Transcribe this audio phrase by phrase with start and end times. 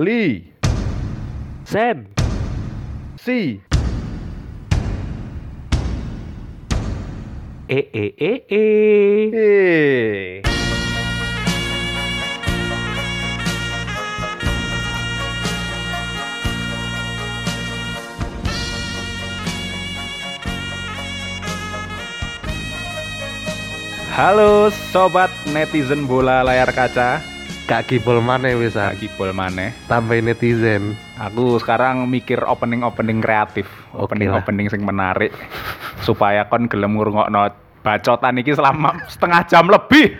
[0.00, 0.54] Li,
[1.68, 2.08] Sen.
[3.20, 3.60] Si,
[7.68, 8.62] E e e e.
[9.34, 10.42] Eh.
[24.16, 27.20] Halo sobat netizen bola layar kaca,
[27.70, 28.90] Kak Kibol mana wis ah?
[28.90, 29.70] lagi bol maneh.
[29.86, 30.98] Tambahin netizen.
[31.22, 35.30] Aku sekarang mikir opening-opening kreatif, Oke opening-opening sing menarik
[36.06, 37.54] supaya kon gelem ngrungokno
[37.86, 40.18] bacotan iki selama setengah jam lebih.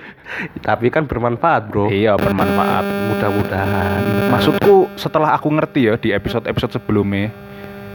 [0.63, 1.91] Tapi kan bermanfaat, Bro.
[1.91, 2.87] Iya, bermanfaat.
[2.87, 4.31] Mudah-mudahan.
[4.31, 7.35] Maksudku setelah aku ngerti ya di episode-episode sebelumnya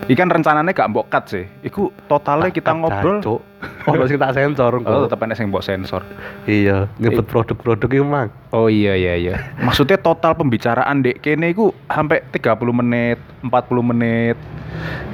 [0.06, 1.46] Ikan rencananya gak mbok cut sih.
[1.66, 3.42] Iku totalnya kita ngobrol.
[3.96, 5.02] Oh, sing tak sensor Oh, kok.
[5.06, 6.02] tetep enek sing mbok sensor.
[6.50, 8.34] Iya, nyebut produk-produk itu mang.
[8.50, 9.36] Oh iya iya iya.
[9.62, 14.38] Maksudnya total pembicaraan dek kene iku sampai 30 menit, 40 menit.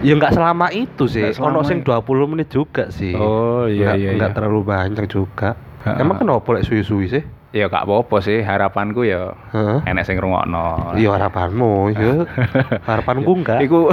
[0.01, 1.35] Ya nggak selama itu sih.
[1.35, 3.11] Selama Ono sing 20 menit juga sih.
[3.11, 4.15] Oh iya iya.
[4.15, 4.37] nggak iya.
[4.39, 5.59] terlalu banyak juga.
[5.83, 5.99] Ha-ha.
[5.99, 7.23] Emang kenapa lek suwi-suwi sih?
[7.51, 9.83] Ya gak apa-apa sih, harapanku ya Heeh.
[9.83, 10.95] enek sing ngrungokno.
[10.95, 12.23] Iya harapanmu, ya.
[12.89, 13.59] Harapanku enggak.
[13.59, 13.91] Iku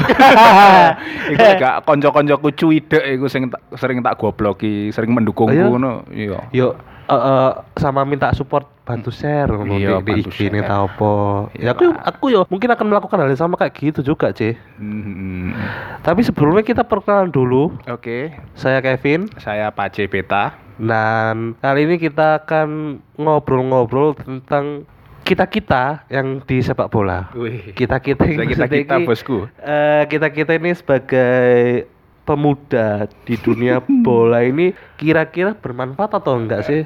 [1.34, 5.66] iku gak kanca-kancaku cuwidek iku sing sering tak gobloki, sering mendukungku Oh, iya?
[5.66, 5.92] ngono.
[6.06, 6.38] Iya.
[6.54, 11.12] Yo eh, eh, sama minta support bantu share Iya, di, IG ini tau apa.
[11.52, 14.56] Ya aku aku yo mungkin akan melakukan hal yang sama kayak gitu juga, C.
[14.76, 15.52] Hmm.
[16.00, 17.72] Tapi sebelumnya kita perkenalan dulu.
[17.84, 20.56] Oke, Saya Kevin saya Pace Beta.
[20.78, 24.86] dan kali ini kita akan ngobrol-ngobrol tentang
[25.26, 27.28] kita-kita yang di sepak bola.
[27.74, 29.44] Kita kita, kita ini- bosku.
[29.58, 31.84] Eh, kita-kita ini sebagai
[32.28, 36.84] pemuda di dunia bola ini kira-kira bermanfaat atau enggak sih?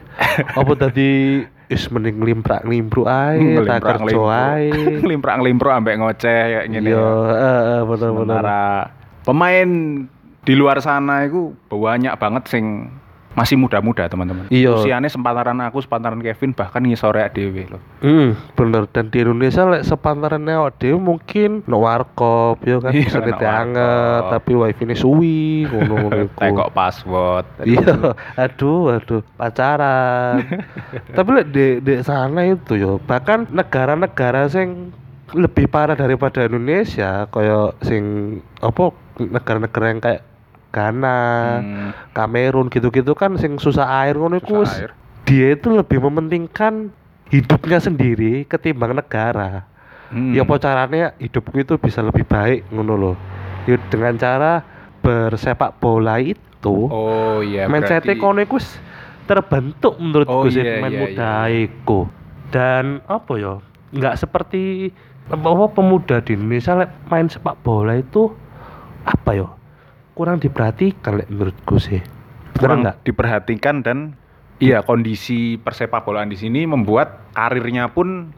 [0.54, 4.18] Apa tadi is mending limprak limpru ae, tak kerja
[4.54, 4.70] ae.
[5.02, 6.94] Ngelimprak-ngelimpro ambek ngoceh kayak gini.
[6.94, 7.10] Iya, ya.
[7.34, 8.38] eh, eh, bener-bener.
[8.38, 8.62] Sementara
[9.26, 9.70] pemain
[10.42, 12.91] di luar sana itu banyak banget sing
[13.32, 14.48] masih muda-muda teman-teman.
[14.53, 14.76] Iya.
[14.76, 17.82] Usianya sepantaran aku, sepantaran Kevin bahkan ngisore dewe loh.
[18.04, 23.09] Hmm, bener dan di Indonesia lek sepantarannya awak dhewe mungkin no warkop ya kan Iya,
[23.09, 26.28] bisa no anget tapi wifi ini suwi ngono-ngono.
[26.41, 27.47] Tekok password.
[27.72, 30.44] Iya, aduh, aduh, pacaran.
[31.16, 34.93] Tapi lek di, di sana itu yo, bahkan negara-negara sing
[35.32, 38.04] lebih parah daripada Indonesia, kayak sing
[38.60, 40.22] apa negara-negara yang kayak
[40.72, 41.21] Ghana,
[41.60, 44.65] Hmm, Kamerun gitu-gitu kan sing susah air ngono iku
[45.22, 46.88] dia itu lebih mementingkan
[47.28, 49.69] hidupnya sendiri ketimbang negara.
[50.09, 50.32] Hmm.
[50.32, 53.16] Ya apa caranya hidupku itu bisa lebih baik ngono loh.
[53.65, 54.65] Ya dengan cara
[55.00, 57.69] bersepak bola itu Oh iya.
[58.15, 58.59] berarti- kono iku
[59.22, 61.65] terbentuk menurutku Oh, sih iya, pemain iya, muda iya.
[61.65, 62.00] iku.
[62.50, 63.55] Dan apa ya?
[63.93, 64.88] nggak seperti
[65.28, 66.72] apa pemuda di Indonesia
[67.06, 68.32] main sepak bola itu
[69.05, 69.49] apa ya?
[70.12, 72.00] Kurang diperhatikan menurutku sih.
[72.53, 73.00] Kurang nggak?
[73.03, 73.99] diperhatikan dan
[74.59, 78.31] iya kondisi persepak bolaan di sini membuat karirnya pun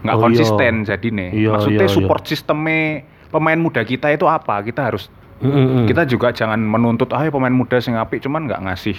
[0.00, 0.24] nggak Oh, iya.
[0.28, 1.96] konsisten jadi nih Iya, maksudnya iya, iya.
[1.96, 5.08] support sistemnya pemain muda kita itu apa kita harus
[5.40, 5.88] Mm-mm.
[5.88, 8.94] kita juga jangan menuntut ah pemain muda sing apik cuman nggak ngasih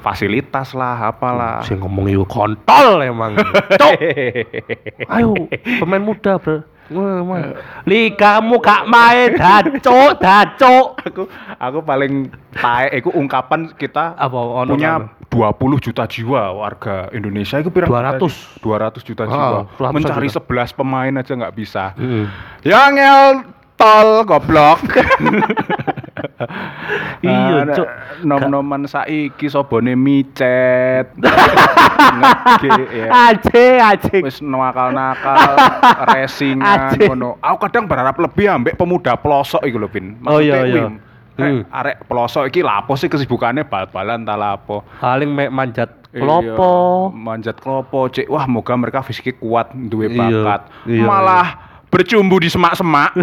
[0.00, 3.34] fasilitas lah apalah Saya ngomong itu kontol emang.
[3.80, 3.92] Cok.
[5.08, 5.32] Ayo
[5.76, 6.60] pemain muda bro.
[6.90, 7.54] Wah, wah.
[7.84, 10.98] Li kamu gak main daco daco.
[10.98, 11.22] aku
[11.56, 15.06] aku paling tae iku ungkapan kita Apa ono punya ono?
[15.30, 18.58] 20 juta jiwa warga Indonesia itu pirang 200.
[18.58, 20.42] 200 juta Ah, jiwa 200 mencari juta.
[20.42, 22.24] 11 pemain aja nggak bisa Mm.
[22.62, 23.26] yang ngel
[23.80, 24.80] tol goblok.
[27.20, 27.88] Iya, Ada Cuk.
[28.24, 31.12] nom-noman saiki sobone micet.
[32.16, 33.06] Ngege ya.
[33.28, 34.16] Aje aje.
[34.20, 35.52] wis nakal-nakal
[36.06, 37.36] racingan ngono.
[37.38, 40.16] Aku kadang berharap lebih ambek pemuda pelosok iku lho Bin.
[40.24, 40.88] Oh, iya, iya.
[41.68, 43.64] arek, pelosok iki lapo sih kesibukannya?
[43.64, 46.72] Bal-balan ta lapo Paling mek manjat Iya, kelopo.
[47.12, 50.60] manjat klopo cek wah moga mereka fisiknya kuat duwe Iya, bakat.
[50.82, 53.10] iya, malah bercumbu di semak-semak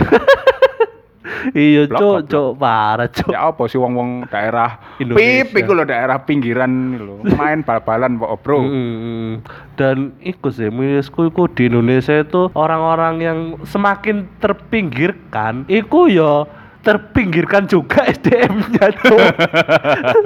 [1.49, 3.29] Iya, cok, cok, parah, cok.
[3.29, 5.43] ya apa sih wong-wong daerah Indonesia.
[5.43, 9.43] pip iku lho daerah pinggiran ini lho main bal-balan kok bro Mm,
[9.73, 16.47] Dan ikut sih, menurutku iku di Indonesia itu orang-orang yang semakin terpinggirkan, iku ya
[16.81, 19.19] terpinggirkan juga SDM-nya tuh.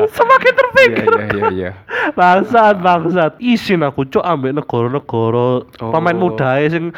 [0.08, 1.06] semakin iya terpinggir.
[1.06, 1.72] iya iya iya
[2.12, 3.32] Bangsat, bangsat.
[3.38, 5.90] Isin aku cok ambek negara-negara Oh.
[5.90, 6.94] pemain muda sing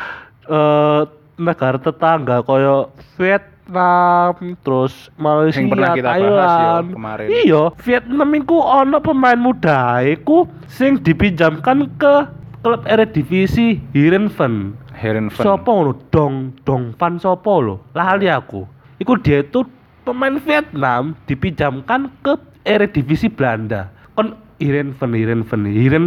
[0.46, 1.02] eh,
[1.36, 6.88] negara tetangga koyo Vietnam, terus Malaysia, Yang pernah kita bahas Thailand.
[6.94, 7.28] kemarin.
[7.30, 12.14] Iya, Vietnam iku ono pemain muda iku sing dipinjamkan ke
[12.62, 14.78] klub Eredivisie Heerenveen.
[14.94, 15.44] Heron Van.
[15.44, 15.92] Sopo ngono?
[16.14, 17.76] Dong Dong Van sopo lo?
[17.92, 18.64] Lali aku.
[19.02, 19.66] Iku dia itu
[20.06, 23.92] pemain Vietnam dipinjamkan ke Eredivisie Belanda.
[24.16, 24.38] Kon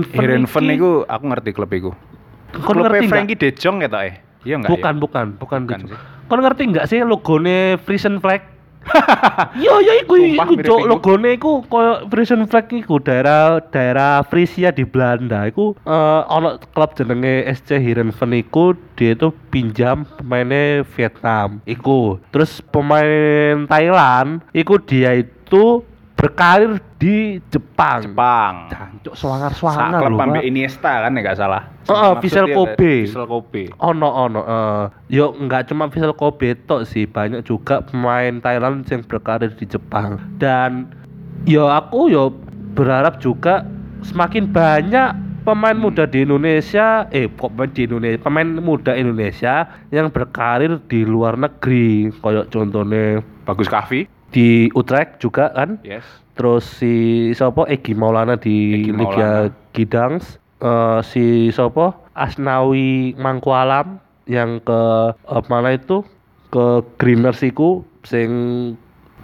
[0.09, 1.91] Van Heron Van iki- iku aku ngerti klub iku.
[2.65, 3.11] kon ngerti?
[3.11, 4.17] Frankie De Jong ya eh?
[4.47, 5.95] Iya enggak Bukan, bukan, bukan, Bukan gitu.
[5.99, 5.99] sih.
[6.31, 8.55] Kon ngerti nggak sih logone Frisian flag?
[9.59, 14.87] Yo yo iku iku cok logone iku koyo Frisian flag iku daerah daerah Frisia di
[14.87, 22.23] Belanda iku eh ono klub jenenge SC Heerenveen iku dia itu pinjam pemainnya Vietnam iku
[22.31, 25.83] terus pemain Thailand iku dia itu
[26.17, 28.09] berkarir di Jepang.
[28.09, 28.55] Jepang.
[28.73, 30.17] Jancuk klub lho.
[30.17, 30.43] Pak.
[30.43, 31.63] Iniesta kan ya enggak salah.
[31.87, 33.05] Oh, oh, Vissel Kobe.
[33.05, 33.69] Vissel Kobe.
[33.85, 39.05] Ono ono eh yo nggak cuma Vissel Kobe tok sih banyak juga pemain Thailand yang
[39.05, 40.89] berkarir di Jepang dan
[41.45, 42.33] yo aku yo
[42.73, 43.69] berharap juga
[44.01, 45.13] semakin banyak
[45.45, 51.07] pemain muda di Indonesia eh kok pemain di Indonesia pemain muda Indonesia yang berkarir di
[51.07, 54.16] luar negeri kayak contohnya Bagus Kavi.
[54.37, 55.81] Di Utrecht juga kan?
[55.81, 56.05] Yes.
[56.37, 59.73] terus si sopo Egi Maulana di Egi Liga Maulana.
[59.73, 64.81] Gidangs Eh, si sopo Asnawi Mangkualam yang ke
[65.13, 66.01] eh, mana itu?
[66.49, 68.31] Ke Greeners iku sing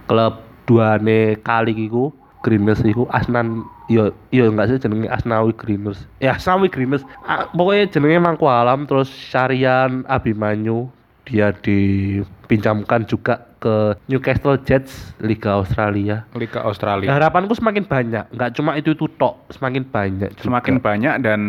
[0.05, 0.37] klub
[0.69, 2.13] duane kali iku
[2.45, 3.09] Greeners iku.
[3.09, 8.85] Asnan yo yo enggak sih jenenge Asnawi Greeners ya Asnawi Greeners ah, pokoknya jenenge Mangkualam
[8.85, 10.87] terus Syarian Abimanyu
[11.23, 17.07] dia dipinjamkan juga ke Newcastle Jets Liga Australia Liga Australia.
[17.09, 20.43] harapanku semakin banyak nggak cuma itu itu tok semakin banyak juga.
[20.43, 21.39] Semakin banyak dan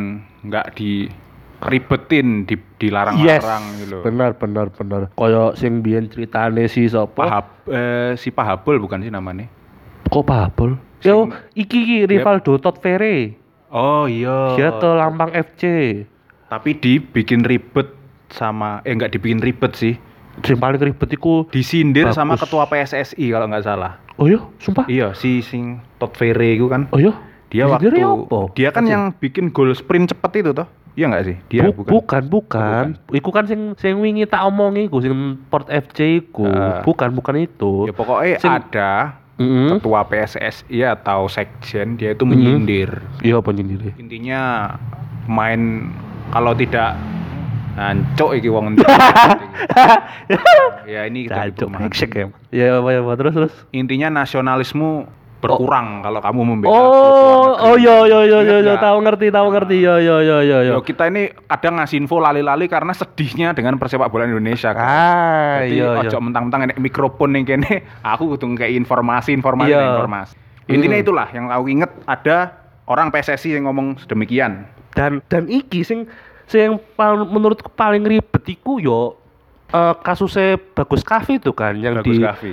[0.40, 1.10] nggak di,
[1.58, 3.98] yes dilarang-larang gitu.
[4.04, 9.10] benar benar benar koyo sing biyen ceritane si sapa Pahab, eh, si Pahabul bukan sih
[9.10, 9.50] namanya?
[10.06, 13.42] kok Pahabol yo iki iki Rivaldo Todd Ferre
[13.74, 14.54] Oh iya.
[14.54, 15.62] dia ke Lampang FC
[16.46, 17.90] Tapi dibikin ribet
[18.28, 19.94] sama eh nggak dibikin ribet sih.
[20.36, 22.42] sing paling ribet iku Disindir sama Bagus.
[22.44, 24.02] ketua PSSI kalau nggak salah.
[24.14, 26.86] oh iya sumpah Iya, si sing Todd Ferre itu kan.
[26.88, 27.14] oh iya
[27.46, 28.40] Dia waktu Disindir apa?
[28.50, 30.66] dia kan yang bikin gol sprint cepet itu toh.
[30.94, 31.36] Iya nggak sih?
[31.48, 31.90] Dia Bu- bukan.
[31.90, 32.84] bukan, bukan.
[33.10, 36.46] Iku kan sing sing wingi tak omongi iku sing Port FC iku.
[36.46, 36.82] Ah.
[36.82, 37.86] bukan, bukan itu.
[37.86, 38.90] Ya pokoknya Sing- ada
[39.34, 39.74] Mm-mm.
[39.74, 43.02] ketua PSSI atau sekjen dia itu menyindir.
[43.20, 43.90] Iya penyindir.
[43.94, 44.74] Intinya
[45.24, 45.90] pemain
[46.30, 46.94] kalau tidak
[47.74, 48.74] Ancok iki wong
[50.86, 52.26] ya ini kita Jancuk butuh brengsek ya.
[52.50, 53.54] Ya apa ya apa, terus terus.
[53.70, 58.80] Intinya nasionalisme berkurang kalau kamu membela Oh, oh yo yo yo yo Ingat yo nggak?
[58.80, 60.72] tahu ngerti tahu ngerti yo yo yo yo yo.
[60.72, 64.72] Yo, kita ini kadang ngasih info lali-lali karena sedihnya dengan persepak bola Indonesia.
[64.72, 64.80] kan.
[64.80, 66.08] Ah, Jadi iya iya.
[66.08, 69.84] ojo mentang-mentang enek mikrofon ning kene, aku kudu kayak informasi, informasi, Iya.
[69.92, 70.34] informasi.
[70.64, 71.04] Intinya Hmm.
[71.04, 72.36] itulah yang aku inget ada
[72.86, 74.64] orang PSSI yang ngomong sedemikian.
[74.96, 76.08] Dan dan iki sing
[76.46, 79.16] sing pal- menurutku paling ribet iku yo
[79.68, 82.50] eh, kasusnya Bagus Kavi itu kan yang Bagus di Kavi.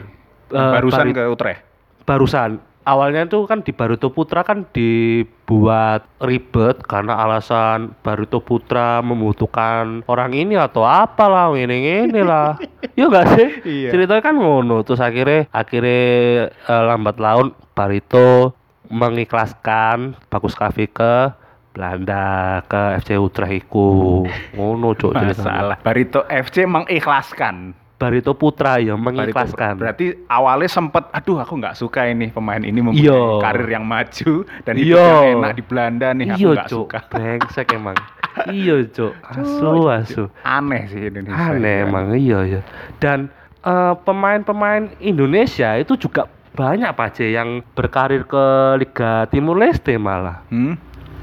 [0.50, 1.62] eh, Barusan Bari- ke Utrecht.
[2.02, 2.52] barusan
[2.82, 10.34] awalnya itu kan di Baruto Putra kan dibuat ribet karena alasan Baruto Putra membutuhkan orang
[10.34, 12.58] ini atau apalah ini ini lah
[12.98, 13.90] ya enggak sih Iya.
[13.92, 16.02] ceritanya kan ngono terus akhirnya akhirnya
[16.50, 18.58] eh, lambat laun Barito
[18.92, 21.32] mengikhlaskan Bagus Kavi ke
[21.72, 22.24] Belanda
[22.64, 25.78] ke FC Utrecht iku ngono cok ceritanya Masalah.
[25.80, 27.56] Barito FC mengikhlaskan.
[27.96, 32.82] Barito Putra ya Barito- mengikhlaskan Berarti awalnya sempet, aduh aku nggak suka ini pemain ini
[32.82, 33.40] mempunyai Iya.
[33.40, 34.98] karir yang maju dan Iya.
[34.98, 36.98] yang enak di Belanda nih aku iya nggak suka.
[37.08, 37.98] brengsek emang
[38.52, 41.38] iya cuk asu asu Aneh sih Indonesia.
[41.48, 41.88] aneh kan.
[41.88, 42.62] emang iya ya
[42.98, 43.30] dan
[43.62, 48.44] eh, pemain-pemain Indonesia itu juga banyak Pak C yang berkarir ke
[48.78, 50.74] Liga Timur Leste malah Hmm?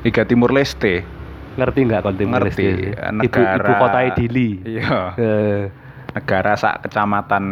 [0.00, 1.02] Liga Timur Leste.
[1.54, 2.62] ngerti nggak kalau Timur Ngerti.
[2.62, 3.58] Leste ibu Negara.
[3.58, 4.98] ibu kota Idili Iya.
[5.16, 5.60] Eh,
[6.10, 7.44] Negara sak kecamatan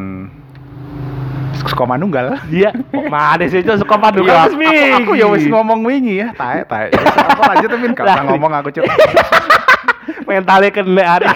[1.57, 2.39] Sukomanunggal.
[2.47, 2.71] iya
[3.09, 4.55] mana sih cuk suka padu Iya, aku,
[4.95, 6.93] aku ya wis ngomong wingi ya, tae tae.
[7.33, 8.85] Apa lanjut tapi gak usah ngomong aku cuk.
[10.29, 11.27] mentalnya kena hari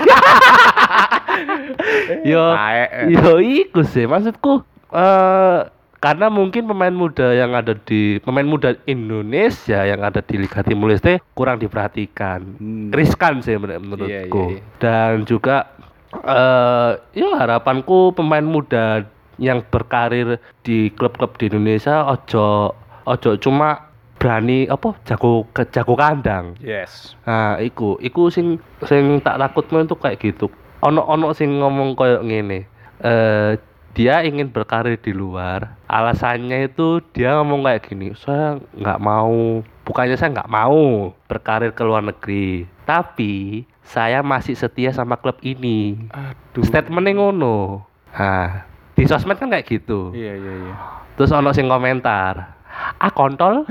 [2.27, 2.85] yo Tae.
[3.09, 4.63] yo iku sih maksudku
[4.93, 5.59] eh
[6.01, 10.89] karena mungkin pemain muda yang ada di pemain muda Indonesia yang ada di Liga Timur
[10.89, 12.89] Leste kurang diperhatikan Hmm.
[12.91, 14.79] riskan sih menur- menurutku Iya, iya, iya.
[14.81, 15.69] dan juga
[16.17, 19.05] eh ya harapanku pemain muda
[19.37, 26.53] yang berkarir di klub-klub di Indonesia ojo ojo cuma berani apa jago ke jago kandang
[26.61, 27.17] Yes.
[27.25, 30.53] Nah, iku, iku sing sing tak takutno itu kayak gitu.
[30.81, 32.69] Ono ono sing ngomong kayak ngene.
[33.01, 33.57] Eh
[33.95, 35.75] dia ingin berkarir di luar.
[35.91, 41.83] Alasannya itu dia ngomong kayak gini, saya nggak mau, bukannya saya nggak mau berkarir ke
[41.83, 45.99] luar negeri, tapi saya masih setia sama klub ini.
[46.15, 46.63] Aduh.
[46.63, 47.83] Statementnya ngono.
[48.15, 50.15] Nah, di sosmed kan kayak gitu.
[50.15, 50.75] Iya iya iya.
[51.19, 52.60] Terus ono sing komentar,
[53.01, 53.65] ah kontol.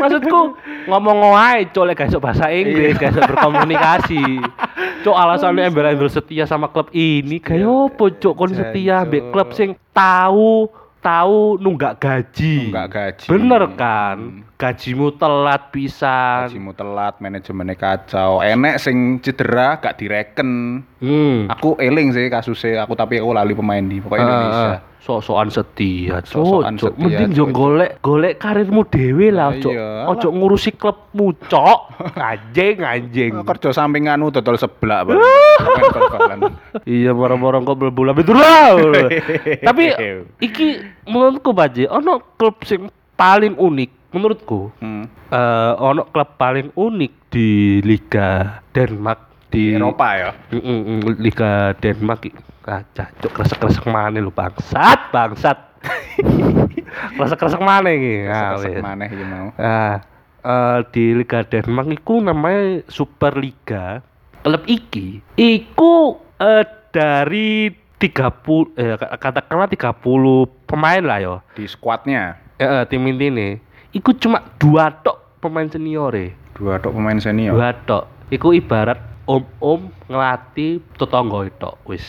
[0.00, 0.40] Maksudku
[0.88, 4.24] ngomong wae cok lek gak bahasa Inggris, gak iso berkomunikasi.
[5.00, 9.72] Cok alasannya embel-embel setia sama klub ini, kayak opo cok kon setia ambek klub sing
[9.96, 10.68] tahu
[11.00, 12.68] tahu nunggak gaji.
[12.68, 13.26] Nunggak gaji.
[13.32, 14.44] Bener kan?
[14.60, 16.52] Gajimu telat pisan.
[16.52, 18.44] Gajimu telat, manajemennya kacau.
[18.44, 20.84] Enek sing cedera gak direken.
[21.00, 21.48] Hmm.
[21.48, 24.68] Aku eling sih kasusnya, aku tapi aku lali pemain di pokoknya Indonesia.
[24.76, 27.48] Ah, sok-sokan setia, Sok-sokan setia, Mending Cuk.
[27.56, 29.72] golek golek karirmu dhewe lah, cok.
[29.72, 30.04] iya.
[30.12, 31.80] Ojo ngurusi klubmu, cok.
[32.20, 33.32] Anjing, anjing.
[33.48, 36.52] Kerja sampinganmu dodol seblak bal-balan.
[36.84, 38.76] iya, barang-barang kok bulan itu lah.
[39.68, 39.84] Tapi
[40.44, 44.68] iki menurutku Baje, ono klub sing paling unik menurutku.
[44.84, 45.08] Hmm.
[45.30, 50.30] eh ono klub paling unik di Liga Denmark Di Eropa ya.
[51.18, 55.58] Liga Denmark kaca cuk kresek-kresek mana lu bangsat bangsat.
[57.16, 58.28] Kresek-kresek mana iki.
[58.28, 58.82] Nah, wis.
[58.84, 59.48] maneh iki mau.
[59.56, 60.04] Nah,
[60.44, 64.04] eh, di Liga Denmark iku namanya Super Liga
[64.40, 67.68] klub iki iku eh, dari
[68.00, 70.00] 30 eh, katakanlah 30
[70.64, 71.34] pemain lah yo.
[71.52, 72.40] Di squadnya?
[72.60, 73.56] Eh, tim ini
[73.92, 77.56] iku cuma dua tok pemain senior e dua tok pemain senior.
[77.56, 78.04] dua tok.
[78.30, 82.02] Iku ibarat om-om ngelatih tetangga itu wis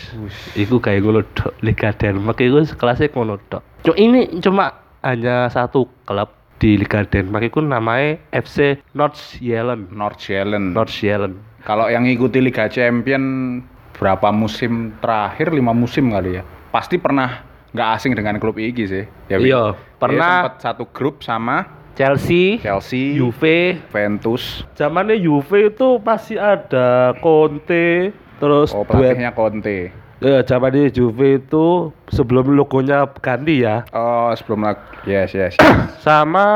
[0.58, 4.74] iku kayak ngono tok Liga Denmark iku kelasnya ngono tok Cuk, ini cuma
[5.06, 6.30] hanya satu klub
[6.62, 10.78] di Liga Denmark itu namanya FC Nordsjælland North Zealand.
[10.78, 11.34] Nordsjælland
[11.66, 13.58] Kalau yang ngikuti Liga Champion
[13.98, 16.44] berapa musim terakhir lima musim kali ya.
[16.70, 17.42] Pasti pernah
[17.74, 19.06] nggak asing dengan klub iki sih.
[19.30, 19.38] Ya?
[19.42, 19.64] Iya,
[19.98, 20.54] pernah.
[20.62, 24.64] Satu grup sama Chelsea Chelsea, Juve Juventus.
[24.74, 29.92] zamannya Juve itu masih ada Conte terus Oh, duet pelatihnya Conte.
[30.18, 31.66] eh, zamannya Juve itu
[32.08, 34.82] sebelum logonya ganti ya Oh, sebelum lagi.
[35.04, 35.54] Yes, yes.
[36.06, 36.48] sama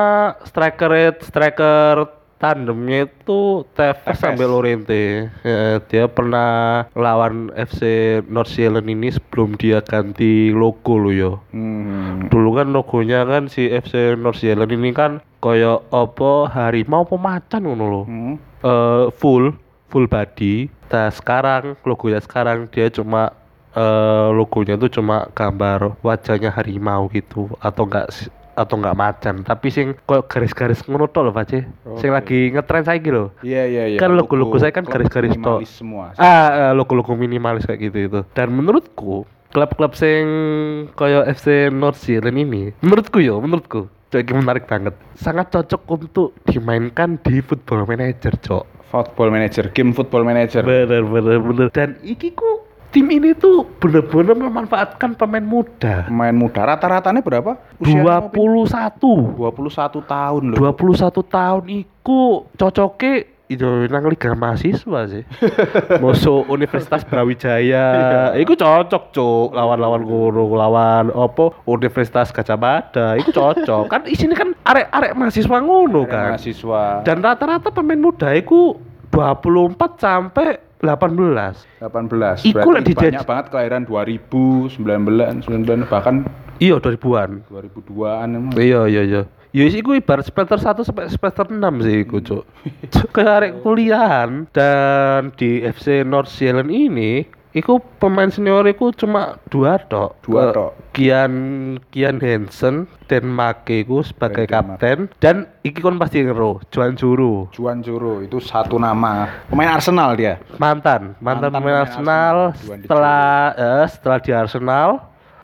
[0.44, 2.10] striker striker
[2.46, 4.14] tandemnya itu Tevez.
[4.16, 7.82] sampai Lorente Ya, dia pernah lawan FC
[8.24, 12.30] Nordsjælland ini sebelum dia ganti logo lo yo Hmm.
[12.30, 17.86] dulu kan logonya kan si FC Nordsjælland ini kan koyo apa harimau apa macan ngono
[17.86, 18.36] lo Hmm.
[18.62, 23.34] Eh, full full body nah sekarang logonya sekarang dia cuma
[23.74, 28.08] eh, logonya tuh cuma gambar wajahnya harimau gitu atau enggak
[28.56, 31.54] atau enggak macan tapi sing kok garis-garis ngono tok lho Pak C.
[32.00, 34.00] sing lagi ngetren saiki lho Iya, iya, iya.
[34.00, 36.16] Kan logo-logo saya kan garis-garis minimalis semua.
[36.16, 40.24] ah eh, logo-logo minimalis kayak gitu itu dan menurutku klub-klub sing
[40.94, 47.40] koyo FC Nordsjælland ini menurutku yo menurutku cok menarik banget sangat cocok untuk dimainkan di
[47.40, 50.64] football manager cok Football manager, game football manager.
[50.64, 52.55] bener bener bener dan iki ku
[52.96, 56.08] tim ini tuh bener-bener memanfaatkan pemain muda.
[56.08, 56.64] Pemain muda.
[56.64, 57.60] Rata-ratanya berapa?
[57.84, 60.58] 21 21 tahun loh.
[60.72, 65.28] 21 tahun iku cocoke itu nang liga mahasiswa sih.
[66.04, 68.32] Masuk Universitas Brawijaya.
[68.40, 69.48] Iku cocok cuk.
[69.52, 73.20] Lawan-lawan guru lawan opo Universitas Gajah Mada.
[73.20, 73.92] Iku cocok.
[73.92, 76.40] Kan isinya kan arek-arek mahasiswa ngono kan.
[76.40, 77.04] mahasiswa.
[77.04, 78.80] dan rata-rata pemain muda iku
[79.12, 82.46] 24 sampai 18 18.
[82.46, 86.24] Iku dijaj- banyak banget kelahiran 2000, 19, 19 bahkan
[86.58, 88.52] iya 2000-an 2002-an emang.
[88.56, 89.22] Iya iya iya.
[89.56, 92.44] Ya sih gue ibarat semester 1 sampai semester 6 sih iku, Cuk.
[92.94, 93.10] Cuk,
[93.64, 97.24] kuliahan dan di FC North Zealand ini
[97.56, 100.20] iku pemain senior iku cuma dua tok.
[100.28, 100.76] Dua tok.
[100.92, 101.34] Kian
[101.90, 104.80] Kian Hansen dan Make iku sebagai Denmark.
[104.80, 109.32] kapten dan iki kon pasti ngero Juan Juru Juan Juro itu satu nama.
[109.48, 110.36] Pemain Arsenal dia.
[110.60, 113.24] mantan mantan, Mantan pemain pemain Arsenal, Arsenal, setelah
[113.56, 114.90] eh, setelah di Arsenal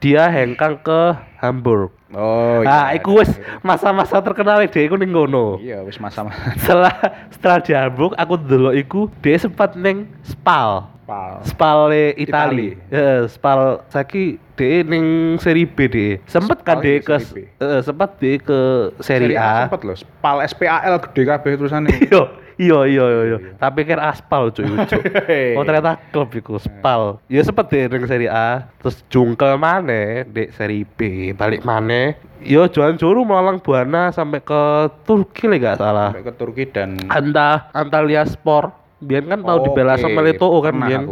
[0.01, 2.00] dia hengkang ke Hamburg.
[2.11, 3.31] Oh Nah, iku wis
[3.63, 5.59] masa-masa terkenal dia iku ning ngono.
[5.59, 6.53] Iya, wis masa-masa.
[6.59, 6.95] setelah
[7.31, 11.43] setelah di Hamburg aku dulu iku dia sempat neng Spal Pal.
[11.43, 17.15] Spal Itali Heeh, Spal saiki dia neng seri B dia sempet kan Spal di ke
[17.19, 17.63] Seri B.
[17.63, 18.59] eh, sempat dia ke
[19.01, 19.95] seri A Sempet loh.
[20.19, 21.91] Pal SPAL gede kabeh terusannya.
[22.07, 22.23] iya
[22.58, 23.38] iya iya iya iya.
[23.55, 25.03] Tapi kira aspal cuy cuy
[25.58, 30.50] oh ternyata klub iku Spal ya sempet deh neng seri A terus jungkel mana di
[30.55, 36.10] seri B balik mana Yo Johan Juru melalang buana sampai ke Turki lah gak salah.
[36.10, 38.74] Sampai ke Turki dan Anta Antalya Sport.
[39.01, 41.03] Biar kan tahu dibela Oke, sama Leto kan pernah Bian.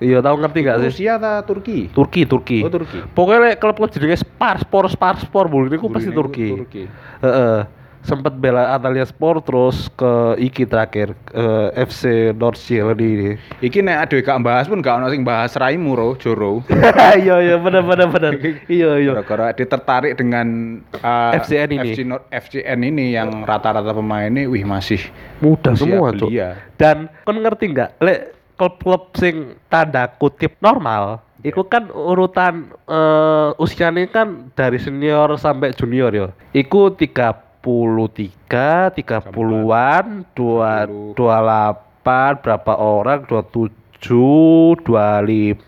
[0.00, 0.90] Iya tahu ngerti gak sih?
[0.92, 1.88] Rusia ta Turki?
[1.92, 2.64] Turki Turki.
[2.64, 3.00] Oh, Turki.
[3.16, 6.48] Pokoknya lek klub-klub jenenge Spar Spor Spar Spor bulu ini pasti Turki.
[6.56, 6.84] Turki.
[7.24, 7.77] Heeh.
[8.02, 13.30] Sempet bela Antalya Sport terus ke iki terakhir ke FC Zealand ini.
[13.60, 16.62] Iki nek adewe gak bahas pun gak ono sing bahas raimu ro, Joro.
[17.18, 18.32] Iya iya benar benar benar.
[18.70, 19.12] Iya iya.
[19.18, 20.46] Gara-gara dia tertarik dengan
[21.02, 21.90] uh, FCN ini.
[21.94, 25.00] FC Not- FCN ini yang rata-rata pemainnya wih masih
[25.42, 26.30] Mudah usia semua tuh.
[26.78, 27.90] Dan kon ngerti nggak?
[28.02, 28.20] Lek
[28.58, 36.10] klub-klub sing tanda kutip normal, Iku kan urutan eh usianya kan dari senior sampai junior
[36.10, 36.26] ya.
[36.50, 36.98] Iku
[37.62, 45.58] 33, 30-an, 2 28 berapa orang, 27, 25,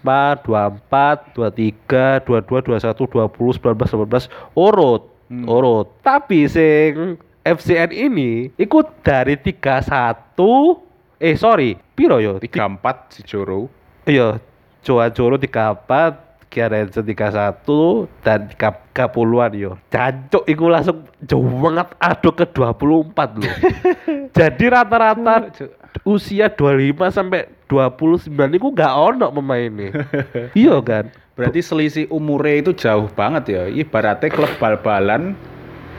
[0.46, 5.02] 24, 23, 22, 21, 20, 19, 18 urut.
[5.30, 5.46] Hmm.
[5.46, 5.86] Urut.
[6.02, 7.14] Tapi sing
[7.46, 12.40] FCN ini iku dari 31 eh sorry, piro yo?
[12.40, 13.68] 34 si Joro.
[14.08, 14.40] Iya,
[14.80, 19.78] Joa Joro 34, Kiarense 31 dan 30-an yo.
[19.86, 23.54] Jancuk iku langsung jauh banget aduh ke 24 loh.
[24.38, 25.54] Jadi rata-rata
[26.02, 29.94] usia 25 sampai 29 itu gak ono pemainnya.
[30.58, 31.14] iya kan?
[31.38, 33.62] Berarti selisih umurnya itu jauh banget ya.
[33.70, 35.38] Ibaratnya klub bal-balan,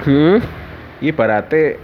[0.01, 0.41] Hmm?
[0.97, 1.77] ibaratnya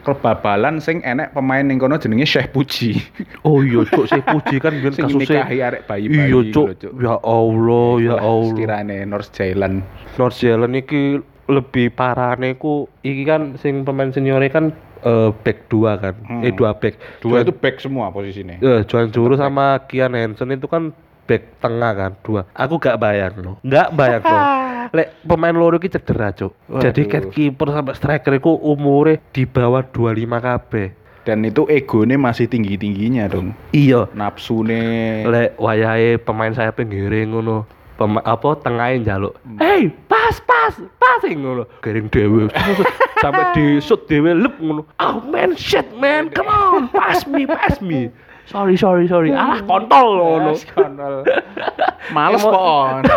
[0.00, 2.96] klub bal-balan sing enek pemain ning kono jenenge Syekh Puji.
[3.46, 5.16] Oh iya, Cuk, saya puji kan kasusnya.
[5.16, 6.28] nikahi arek bayi-bayi.
[6.28, 6.66] Iya, Cuk.
[6.96, 8.48] Ya Allah, ya Itulah Allah.
[8.52, 9.76] Sekiranya North Zealand.
[10.14, 11.02] North Zealand iki
[11.48, 14.64] lebih parahnya ku iki kan sing pemain seniornya kan
[15.00, 16.14] eh, back dua kan.
[16.22, 16.44] Hmm.
[16.44, 16.94] Eh dua back.
[17.18, 18.56] Dua Juan- itu back semua posisinya.
[18.56, 20.92] Eh, Juan Juru sama Kian Hansen itu kan
[21.24, 22.44] back tengah kan dua.
[22.52, 23.56] Aku gak bayang loh.
[23.62, 24.42] Gak bayang loh.
[24.88, 26.56] Lek pemain loro iki cedera, Cuk.
[26.80, 30.88] Jadi cat kiper sampai striker iku umure di bawah 25 kabeh.
[31.20, 33.52] Dan itu egonya masih tinggi-tingginya dong.
[33.76, 34.08] Iya.
[34.16, 34.80] Nafsune
[35.28, 37.68] Lek wayahe pemain saya ngiring ngono.
[38.00, 39.36] Pema, apa tengahin jaluk.
[39.60, 41.68] Hey, pas pas pas ngono.
[41.84, 42.48] Giring dhewe.
[43.22, 44.88] Sampai di shoot dhewe lep ngono.
[44.96, 48.08] Oh man, shit man, come on, pass me, pass me.
[48.50, 49.30] Sorry, sorry, sorry.
[49.30, 50.50] Alah kontol ngono.
[50.50, 51.22] Yes, kontol.
[52.16, 53.02] Males Emo- pon.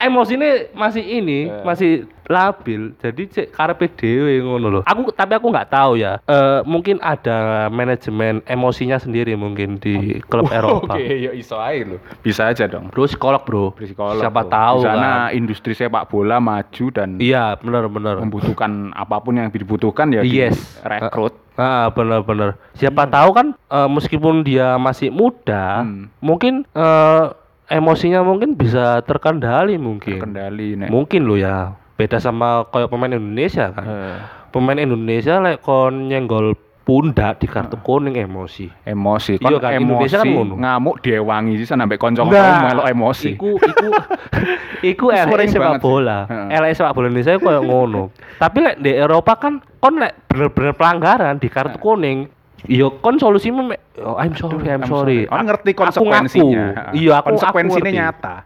[0.00, 1.62] Emosinya masih ini, Eh.
[1.62, 1.92] masih
[2.24, 2.92] labil.
[2.98, 4.82] Jadi cek karepe dhewe ngono loh.
[4.82, 6.20] Aku tapi aku nggak tahu ya.
[6.24, 10.96] Eh mungkin ada manajemen emosinya sendiri mungkin di klub Eropa.
[10.96, 11.96] Oke, ya iso ae lho.
[12.20, 12.88] Bisa aja dong.
[12.88, 13.64] Bro psikolog bro.
[13.72, 14.50] Psikolog, Siapa bro.
[14.50, 15.28] tahu Di sana kan.
[15.32, 18.18] industri sepak bola maju dan Iya benar-benar.
[18.18, 20.80] membutuhkan apa pun yang dibutuhkan ya Yes.
[20.80, 21.43] rekrut.
[21.54, 22.58] Ah benar-benar.
[22.74, 26.10] Siapa tahu kan eh, meskipun dia masih muda, Hmm.
[26.18, 27.24] mungkin eh,
[27.70, 30.18] emosinya mungkin bisa terkendali mungkin.
[30.18, 30.90] Kendali nek.
[30.90, 31.78] Mungkin lo ya.
[31.94, 33.84] Beda sama kayak pemain Indonesia kan.
[33.86, 34.18] Eh,
[34.50, 38.68] Pemain Indonesia lek kon nyenggol pundak di kartu kuning emosi.
[38.84, 40.54] emosi Iya kon kan, emosi Indonesia kan ngono.
[40.60, 43.40] ngamuk diewangi sih sampai kanca Nah, melok emosi.
[43.40, 43.88] Iku iku
[44.92, 46.28] iku LS Sering sepak bola.
[46.52, 48.02] LS sepak bola Indonesia koyo ngono.
[48.36, 52.28] Tapi lek di Eropa kan kon lek bener-bener pelanggaran di kartu kuning
[52.64, 55.28] Iya, kon solusinya oh, I'm sorry, I'm, I'm sorry.
[55.28, 55.84] Ngerti Aku ngaku.
[55.84, 56.96] konsekuensinya.
[56.96, 58.00] Iya, aku konsekuensinya aku ngerti.
[58.00, 58.36] nyata.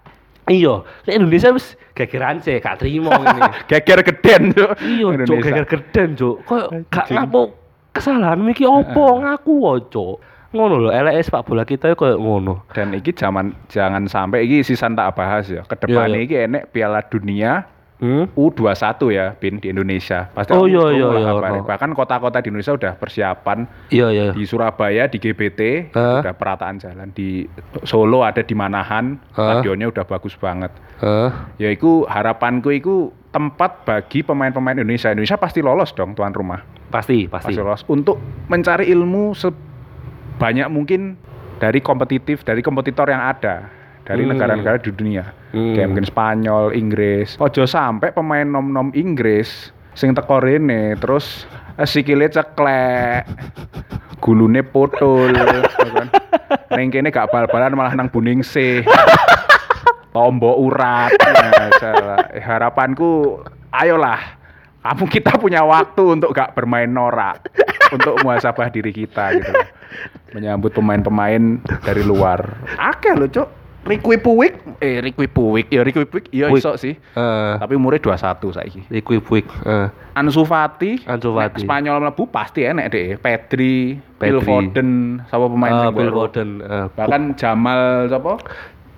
[0.51, 0.75] Iya,
[1.07, 3.47] lek Indonesia wis gegeran sih, gak trimo ngene.
[3.71, 4.71] Geger geden Cuk.
[4.83, 6.35] Iya, cuk, geger geden, cuk.
[6.51, 7.55] Kok gak Anjing.
[7.99, 10.07] Kesalahan iki opo ngaku wae.
[10.49, 12.65] Ngono lho, LS sepak bola kita koyo ngono.
[12.73, 15.61] Dan iki zaman jangan sampai iki sisan tak bahas ya.
[15.61, 16.25] Iya, Ke depannya iya.
[16.25, 18.31] iki enek Piala Dunia Hmm?
[18.39, 18.79] U21
[19.11, 20.31] ya, Bin di Indonesia.
[20.31, 21.67] Pasti Oh, iya, iya, iya, ono.
[21.67, 24.27] Bahkan kota-kota di Indonesia udah persiapan Iya, iya.
[24.31, 26.23] di Surabaya di GBT Hah?
[26.23, 27.43] udah perataan jalan di
[27.83, 29.59] Solo ada di Manahan Hah?
[29.59, 30.71] stadionnya udah bagus banget
[31.03, 31.31] Heeh.
[31.59, 37.29] ya iku harapanku iku tempat bagi pemain-pemain Indonesia Indonesia pasti lolos dong tuan rumah Pasti,
[37.29, 37.53] pasti.
[37.53, 38.17] pasti lolos untuk
[38.49, 41.21] mencari ilmu sebanyak mungkin
[41.59, 43.69] dari kompetitif dari kompetitor yang ada
[44.07, 44.33] dari Hmm.
[44.33, 45.75] negara-negara di dunia Hmm.
[45.75, 51.45] kayak mungkin Spanyol Inggris ojo sampai pemain nom-nom Inggris sing teko rene terus
[51.77, 53.27] eh, sikile ceklek
[54.23, 56.09] gulune potul ya kan.
[56.73, 58.87] Ning kene gak bal-balan malah nang Buningsih
[60.15, 64.38] tombo urat nah, harapanku ayolah
[64.89, 67.45] kamu kita punya waktu untuk gak bermain norak
[67.93, 69.53] untuk muhasabah diri kita gitu
[70.33, 73.49] menyambut pemain-pemain dari luar akeh loh cok
[73.89, 74.53] Rikwi Puwik
[74.85, 77.53] eh Rikwi Puwik ya Rikwi Puwik iya iso sih Heeh.
[77.57, 79.47] tapi umurnya 21 saiki Liquid Puig.
[79.65, 79.89] Heeh.
[80.13, 81.65] Ansu Fati Ansu nek Fati.
[81.65, 84.45] Spanyol mlebu pasti enek deh Pedri, Phil Pedri.
[84.45, 84.91] Foden
[85.33, 86.17] sama pemain sing Phil baru.
[86.21, 86.49] Foden.
[86.61, 87.81] eh, bahkan Jamal
[88.13, 88.33] apa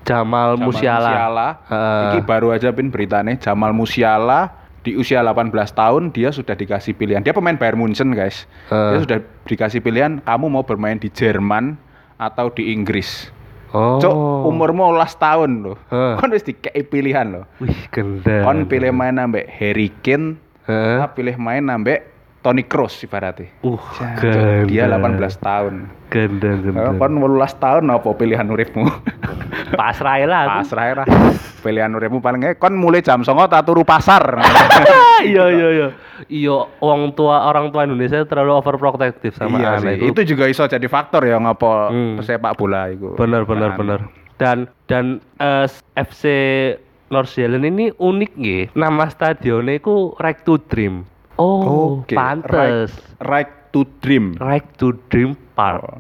[0.01, 1.49] Jamal, Jamal Musiala.
[1.71, 2.03] Heeh.
[2.11, 7.21] Iki baru aja pin beritanya Jamal Musiala di usia 18 tahun dia sudah dikasih pilihan.
[7.21, 8.49] Dia pemain Bayern Munchen, guys.
[8.73, 8.97] Eh.
[8.97, 11.77] Dia sudah dikasih pilihan kamu mau bermain di Jerman
[12.17, 13.29] atau di Inggris.
[13.71, 14.03] Oh.
[14.03, 14.15] Cok,
[14.51, 15.77] umurmu 18 tahun loh.
[15.93, 16.15] Eh.
[16.19, 17.45] Kon wis dikei pilihan loh.
[17.63, 18.43] Wih, gendeng.
[18.43, 20.41] Kon pilih main ambek Harry Kane
[20.71, 20.97] Heeh.
[21.03, 21.99] kita pilih main nambah
[22.41, 23.53] Toni Kroos ibaratnya.
[23.61, 25.29] Uh, Jancuk, Dia ganda.
[25.29, 25.75] 18 tahun.
[26.09, 26.97] Ganda ganda.
[26.97, 28.89] kon 18 tahun apa pilihan uripmu?
[29.79, 30.45] Pasrah lah.
[30.57, 31.07] Pasrah ae lah.
[31.61, 34.25] Pilihan uripmu paling nge- kon mulai jam 09.00 tak turu pasar.
[35.21, 35.89] Iya iya iya.
[36.33, 40.09] Iya, orang tua orang tua Indonesia terlalu overprotective sama iya anak sih.
[40.09, 42.17] Itu juga iso jadi faktor ya ngopo Hmm.
[42.19, 43.13] sepak bola itu.
[43.15, 43.79] Benar benar Kan.
[43.79, 44.01] benar.
[44.41, 45.05] Dan dan
[45.37, 46.25] eh, FC
[47.11, 48.65] North Zealand ini unik nggih.
[48.73, 51.05] Nama stadionnya itu Right to Dream.
[51.41, 52.93] Oh, Oke, pantes.
[53.17, 54.37] Right, right to dream.
[54.37, 55.81] Right to Dream Park.
[55.81, 55.99] Oh.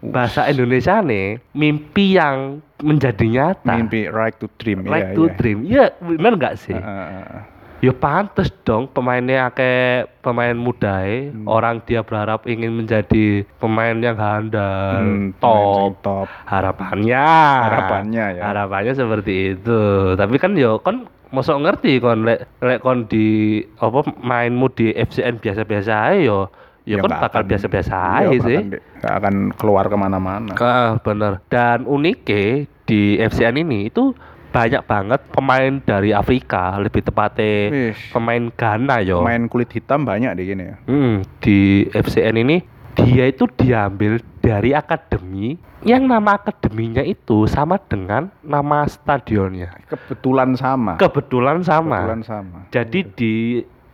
[0.00, 3.76] Bahasa Indonesia nih, mimpi yang menjadi nyata.
[3.76, 5.34] Mimpi right to dream Right iya, to iya.
[5.36, 5.58] Dream.
[5.68, 6.72] Iya, benar nggak sih?
[6.72, 7.42] Heeh, heeh.
[7.80, 11.48] Ya pantes dong pemainnya kayak pemain muda Hmm.
[11.48, 15.96] Orang dia berharap ingin menjadi pemain yang handal, Hmm, top.
[16.04, 16.28] top.
[16.44, 17.24] Harapannya.
[17.64, 18.42] Harapannya ya.
[18.52, 19.80] Harapannya seperti itu.
[20.12, 25.38] Tapi kan yo kan mosok ngerti kon lek lek kon di apa mainmu di FCN
[25.38, 26.50] biasa-biasa ae yo
[26.88, 28.58] ya kan bakal biasa-biasa aja nggak sih.
[29.00, 30.52] nggak akan keluar ke mana-mana.
[30.58, 31.38] Ah, bener.
[31.52, 34.10] Dan uniknya di FCN ini itu
[34.50, 39.22] banyak banget pemain dari Afrika, lebih tepatnya Wih, pemain Ghana yo.
[39.22, 40.76] Pemain kulit hitam banyak di gini ya.
[40.90, 42.56] Hmm, di FCN ini
[42.98, 49.72] dia itu diambil dari akademi yang nama akademinya itu sama dengan nama stadionnya.
[49.88, 50.96] Kebetulan sama.
[50.96, 52.04] Kebetulan sama.
[52.04, 52.58] Kebetulan sama.
[52.72, 53.34] Jadi di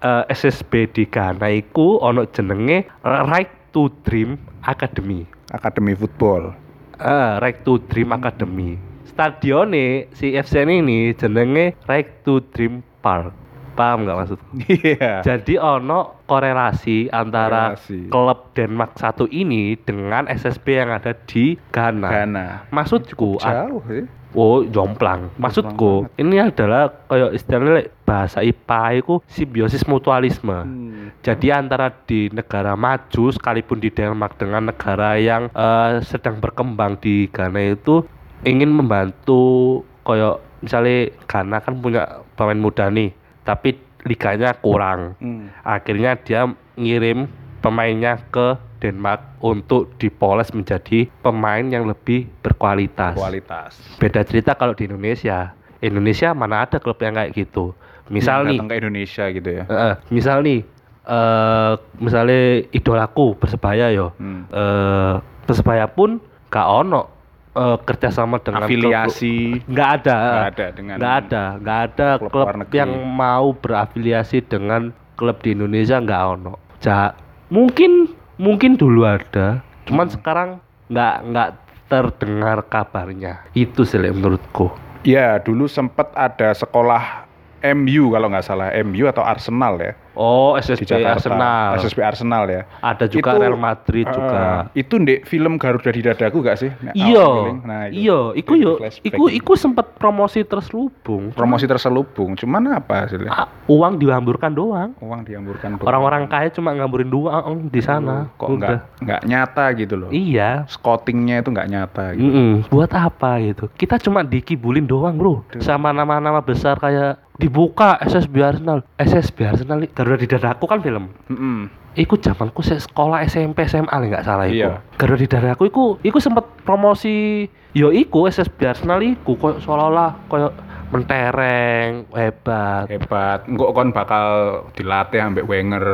[0.02, 5.26] eh, SSB di Ghana iku ono jenenge Right to Dream Academy.
[5.50, 6.54] Akademi football.
[6.98, 8.78] Eh, Right to Dream Academy.
[9.06, 13.45] Stadione si FCN ini jenenge Right to Dream Park.
[13.77, 14.49] Paham nggak maksudku?
[14.73, 15.21] Iya.
[15.21, 18.09] Jadi ono korelasi antara Korelasi.
[18.09, 22.09] klub Denmark satu ini dengan SSB yang ada di Ghana.
[22.09, 22.47] Ghana.
[22.73, 24.03] Maksudku, Jauh sih.
[24.33, 25.29] oh jomplang.
[25.37, 30.57] Maksudku, ini adalah kayak istilahnya bahasa IPA itu simbiosis mutualisme.
[30.57, 31.09] Hmm.
[31.21, 37.27] Jadi antara di negara maju sekalipun di Denmark dengan negara yang eh, sedang berkembang di
[37.29, 38.05] Ghana itu
[38.45, 42.03] ingin membantu kayak misalnya Ghana kan punya
[42.35, 43.11] pemain muda nih,
[43.46, 45.14] tapi liganya kurang.
[45.22, 45.48] Hmm.
[45.62, 47.30] Akhirnya dia ngirim
[47.62, 53.16] pemainnya ke Denmark untuk dipoles menjadi pemain yang lebih berkualitas.
[53.16, 53.72] Kualitas.
[53.96, 55.56] Beda cerita kalau di Indonesia.
[55.80, 57.72] Indonesia mana ada klub yang kayak gitu.
[58.12, 59.64] Misal nih, datang ke Indonesia gitu ya.
[59.66, 60.61] Eh, misal nih,
[61.06, 64.46] eh misalnya idolaku persebaya yo, Hmm.
[64.52, 65.14] eh
[65.48, 67.15] persebaya pun gak ono
[67.57, 72.49] eh, kerjasama dengan Afiliasi nggak ada, nggak ada dengan nggak ada, nggak ada klub klub,
[72.71, 76.55] yang mau berafiliasi dengan klub di Indonesia nggak ono.
[76.85, 77.16] Ja,
[77.49, 80.14] mungkin mungkin dulu ada, cuman Hmm.
[80.14, 80.49] sekarang
[80.92, 81.49] nggak nggak
[81.88, 83.49] terdengar kabarnya.
[83.57, 84.71] Itu sih menurutku.
[85.07, 87.25] Ya, dulu sempat ada sekolah
[87.62, 91.12] MU kalau nggak salah, MU atau Arsenal ya Oh, di SSB Jakarta.
[91.20, 91.68] Arsenal.
[91.76, 92.62] SSB Arsenal ya.
[92.81, 94.72] Ada juga Itu, Real Madrid juga.
[94.72, 96.70] Eh, itu ndek film Garuda di dadaku gak sih?
[96.96, 97.29] Iya.
[97.62, 101.37] Nah, iya, iku yo, iku iku sempat promosi terselubung.
[101.37, 102.33] promosi terselubung.
[102.35, 103.29] Cuman apa hasilnya?
[103.29, 104.96] Ah, uang dihamburkan doang.
[105.05, 105.87] Uang dihamburkan doang.
[105.87, 108.33] Orang-orang kaya cuma ngamburin doang di sana.
[108.40, 110.09] kok nggak nggak nyata gitu loh.
[110.09, 110.64] Iya.
[110.66, 112.24] Scoutingnya itu nggak nyata gitu.
[112.24, 112.52] Mm-mm.
[112.72, 113.68] Buat apa gitu?
[113.76, 115.44] Kita cuma dikibulin doang, Bro.
[115.61, 118.81] Sama nama-nama besar kayak dibuka SSB Arsenal.
[118.96, 121.11] SSB Arsenal Garuda di dadaku kan film.
[121.27, 121.66] Mm-mm.
[121.99, 124.55] Iku zamanku sekolah SMP SMA nggak salah iku.
[124.55, 124.79] Iya.
[124.95, 127.42] Garuda di dadaku iku iku sempet promosi
[127.75, 130.55] yo iku SSB Arsenal iku koyo seolah-olah koyo
[130.88, 133.44] mentereng, hebat, Hebat.
[133.44, 134.27] Enggak kon bakal
[134.72, 135.87] dilatih ambek Wenger.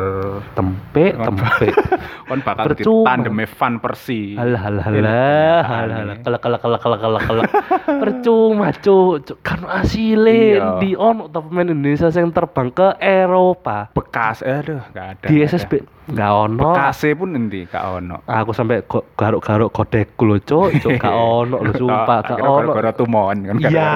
[0.53, 1.67] tempe, tempe.
[2.29, 3.01] kon bakal Percuma.
[3.09, 4.33] ditandemi Van Persie.
[4.33, 5.97] Ini halah kenyataan halah ini.
[5.97, 7.49] halah kelak kelak kelak kelak kelak kelak
[7.85, 10.77] percuma cuk kan asile Iya.
[10.77, 15.25] di ono ta pemain Indonesia yang terbang ke Eropa Bekas, aduh, nggak ada.
[15.25, 15.35] di.
[15.41, 15.73] SSB
[16.05, 18.17] nggak ono Bekasnya pun nanti gak ono.
[18.25, 22.91] aku sampai garuk-garuk kodekku lho cuk cuk gak ono lho sumpah gak Akhirnya ono gara-gara
[22.93, 23.55] tumon kan.
[23.61, 23.91] iya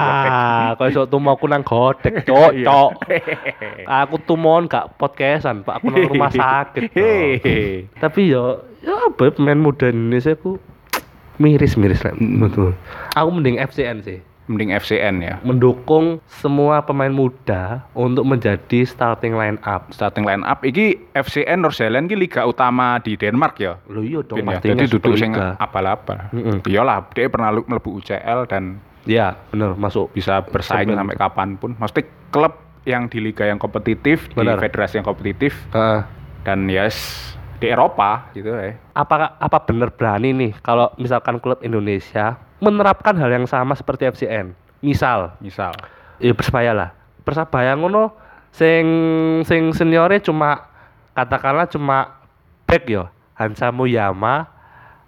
[0.88, 2.66] iso tumoku nang godek cuk Iya.
[2.66, 2.90] cuk
[4.00, 6.90] aku tumon gak podcastan pak aku nang rumah sakit
[8.02, 10.56] tapi yo ya apa pemain muda Indonesia ku
[11.36, 12.72] miris miris lah betul
[13.12, 15.36] aku mending FCN sih Mending FCN ya.
[15.44, 21.76] mendukung semua pemain muda untuk menjadi starting line up Starting line up iki FCN North
[21.76, 23.76] Zealand ki liga utama di Denmark ya.
[23.92, 24.48] lo iya dong ya.
[24.48, 25.36] pastinya Jadi duduk sing.
[26.32, 26.64] Mm-mm.
[26.64, 31.00] Iyalah, dia pernah mlebu UCL dan ya bener masuk bisa bersaing Sebenarnya.
[31.08, 31.72] sampai kapan pun.
[31.74, 32.52] Maksudnya klub
[32.84, 34.60] yang di liga yang kompetitif, Benar.
[34.60, 36.00] di federasi yang kompetitif Heeh.
[36.44, 37.24] dan yes
[37.58, 38.78] di Eropa gitu ya.
[38.94, 44.54] apa apa bener berani nih kalau misalkan klub Indonesia menerapkan hal yang sama seperti FCN
[44.78, 45.74] misal Misal.
[46.22, 46.90] ya persebaya lah
[47.26, 48.14] persebaya ngono
[48.48, 48.86] Sing
[49.44, 50.70] sing seniore cuma
[51.12, 52.16] katakanlah cuma
[52.64, 53.04] back yo.
[53.36, 54.48] Hansa Muyama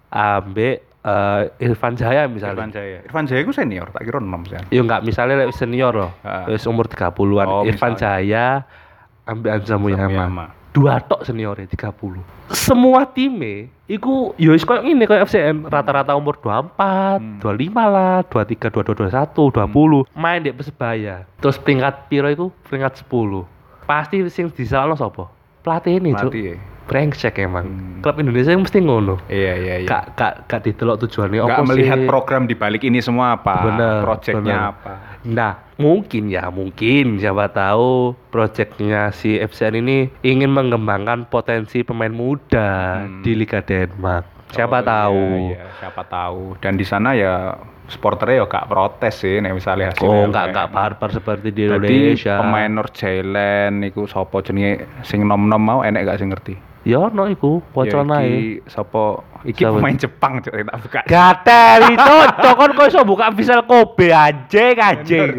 [0.07, 2.61] ambek eh, Irfan Jaya misalnya.
[2.61, 2.97] Irfan Jaya.
[3.05, 4.57] Irfan Jaya itu senior, tak kira 6 sih.
[4.69, 6.11] Ya enggak misalnya senior loh.
[6.21, 6.45] Ah.
[6.47, 7.47] Wis umur 30-an.
[7.49, 7.99] Oh, Irfan misalnya.
[7.99, 8.45] Jaya
[9.25, 10.53] ambek Hansa Muyama.
[10.71, 12.23] Dua tok seniornya 30.
[12.55, 17.43] Semua time iku yo wis koyo ngene koyo FCN rata-rata umur 24, Hmm.
[17.43, 20.07] 25 lah, 23, 22, 21, 20.
[20.15, 21.27] Main di Persebaya.
[21.43, 22.55] Terus peringkat piro iku?
[22.71, 23.43] Peringkat 10.
[23.83, 25.27] Pasti sing disalahno sapa?
[25.61, 26.33] Pelatih ini, Cuk.
[26.81, 27.63] Brengsek emang.
[27.63, 28.01] Hmm.
[28.01, 29.21] Klub Indonesia mesti ngono.
[29.29, 29.87] Iya, iya, iya.
[29.87, 32.09] Kak kak kak didelok tujuannya apa melihat sih?
[32.09, 34.71] program di balik ini semua apa, Bener, projectnya bener.
[34.73, 34.93] apa.
[35.21, 43.05] Nah, mungkin ya, mungkin siapa tahu proyeknya si FCN ini ingin mengembangkan potensi pemain muda
[43.05, 43.21] Hmm.
[43.21, 44.40] di Liga Denmark.
[44.51, 45.23] Siapa Oh, tahu.
[45.47, 46.41] Iya, iya, siapa tahu.
[46.59, 47.55] Dan di sana ya
[47.87, 50.07] supporternya ya gak protes sih, nih misalnya hasilnya.
[50.07, 52.33] Oh, enggak kayak- enggak barbar seperti di Jadi Indonesia.
[52.37, 56.55] pemain North Thailand iku sapa jenenge sing nom-nom mau enek gak sing ngerti?
[56.81, 59.21] Ya no iku, pocon Ya, iki sapa?
[59.43, 59.73] Iki Siapa?
[59.75, 60.99] pemain Jepang cok tak buka.
[61.05, 65.29] Gatel itu cokon kok iso buka visual Kobe anjing anjing.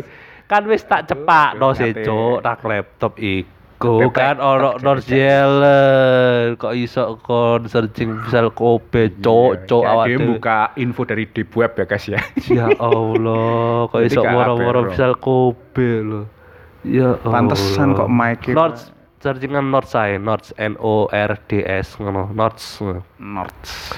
[0.44, 3.51] Kan wis tak cepak no sih cok rak laptop iku
[3.82, 5.02] Kan tek, tek.
[5.02, 10.26] Zealand kok iso kon searching visual Kobe cok cok awak dia dhewe.
[10.38, 12.20] buka info dari deep web ya guys ya.
[12.46, 16.22] Ya Allah, kok iso moro-moro visual Kobe lho.
[16.82, 17.32] Ya Allah.
[17.34, 18.90] Pantesan kok mic-nya- North
[19.22, 22.58] searchingan North saya, North N O R D S ngono, North.
[23.18, 23.94] North.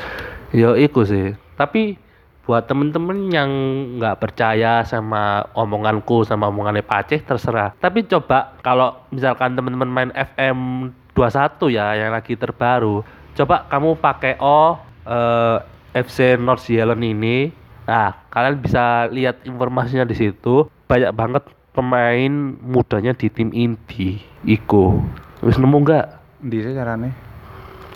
[0.53, 1.33] Ya iku sih.
[1.57, 1.97] Tapi
[2.45, 3.51] buat temen-temen yang
[3.97, 7.73] nggak percaya sama omonganku sama omongannya Paceh terserah.
[7.81, 13.01] Tapi coba kalau misalkan temen-temen main FM 21 ya yang lagi terbaru,
[13.33, 14.77] coba kamu pakai O
[15.09, 15.59] eh,
[15.97, 17.49] FC North Zealand ini.
[17.85, 20.69] Nah, kalian bisa lihat informasinya di situ.
[20.89, 24.21] Banyak banget pemain mudanya di tim inti.
[24.45, 25.01] Iku.
[25.45, 26.07] Wis nemu nggak?
[26.45, 27.34] Di sih carane.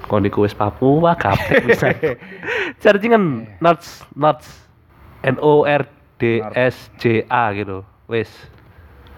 [0.08, 1.92] Kalau di kuis Papua kabeh bisa.
[2.80, 4.48] Searchingan Nuts Nuts
[5.20, 5.84] N O R
[6.16, 7.84] D S J A gitu.
[8.08, 8.32] Wes.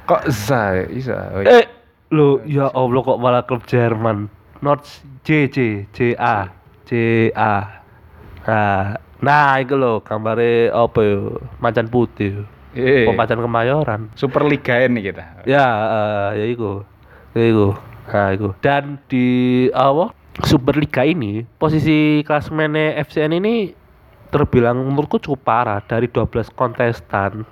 [0.05, 1.31] Kok za bisa?
[1.47, 1.65] Eh,
[2.11, 4.27] lo ya Allah kok malah klub Jerman.
[4.61, 6.51] Nuts J J J A
[6.85, 6.93] J
[7.33, 7.79] A.
[8.41, 11.39] Nah, nah itu lo gambarnya apa yo?
[11.63, 12.43] Macan putih.
[12.71, 14.11] Eh, Oh, macan kemayoran.
[14.15, 15.43] Super Liga ini kita.
[15.43, 16.83] Ya, eh, ya iku.
[17.35, 17.69] Ya iku.
[18.11, 18.49] Nah, iku.
[18.63, 19.27] Dan di
[19.71, 20.15] apa?
[20.41, 23.75] Superliga ini, posisi klasemennya FCN ini
[24.31, 27.43] terbilang menurutku cukup parah dari 12 kontestan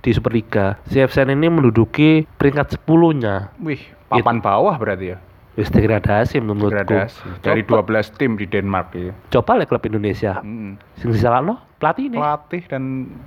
[0.00, 0.78] di Superliga.
[0.86, 3.52] Si FCN ini menduduki peringkat 10-nya.
[3.60, 5.18] Wih, papan bawah berarti ya.
[5.58, 6.78] Wis degradasi menurutku.
[6.78, 7.42] Degradasi.
[7.42, 9.12] Dari Coba, 12 tim di Denmark ya.
[9.34, 10.38] coba lihat klub Indonesia.
[10.40, 10.78] Mm.
[10.96, 12.16] Sing disalahno pelatih ini.
[12.20, 12.82] Pelatih dan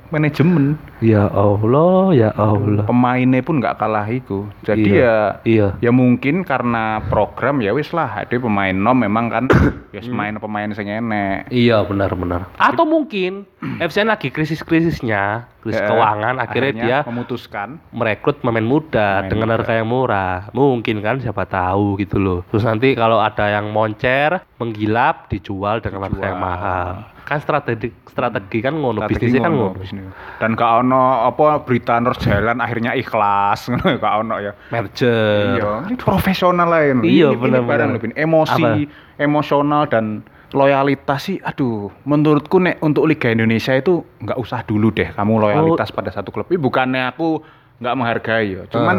[0.08, 0.78] manajemen.
[1.02, 2.86] Ya Allah, ya Allah.
[2.86, 4.46] Pemainnya pun nggak kalah itu.
[4.62, 5.02] Jadi Iya.
[5.02, 5.68] ya Iya.
[5.82, 9.46] ya mungkin karena program ya wis lah ada pemain nom memang kan
[9.96, 12.54] ya main pemain sing enek Iya benar-benar.
[12.56, 13.50] Atau mungkin
[13.82, 19.56] FCN lagi krisis-krisisnya, krisis Ya, keuangan, akhirnya, dia memutuskan merekrut pemain muda Pemain dengan muda.
[19.58, 20.38] harga yang murah.
[20.52, 22.46] Mungkin kan siapa tahu gitu loh.
[22.52, 26.90] Terus nanti kalau ada yang moncer, menggilap, dijual dengan harga yang mahal.
[27.24, 30.06] Kan strategi strategi kan ngono, strategi bisnisnya kan ngono, bisnis.
[30.38, 35.56] dan gak ono apa berita North Jalan akhirnya ikhlas ngono gak ono ya Merger.
[35.56, 37.70] iya profesional lah ini Iya, benar-benar.
[37.70, 38.86] barang lebih emosi
[39.18, 45.10] emosional dan loyalitas sih aduh menurutku nek untuk Liga Indonesia itu nggak usah dulu deh
[45.10, 45.96] kamu loyalitas Oh.
[45.96, 47.42] pada satu klub ini bukannya aku
[47.80, 48.98] nggak menghargai ya cuman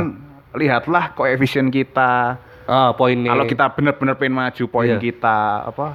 [0.51, 0.57] Ah.
[0.57, 3.29] lihatlah koefisien kita Ah, poinnya.
[3.29, 4.99] kalau kita benar-benar pengen maju poin Iya.
[4.99, 5.87] kita apa